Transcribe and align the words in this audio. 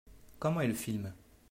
Comment 0.39 0.61
est 0.61 0.67
le 0.67 0.73
film? 0.73 1.13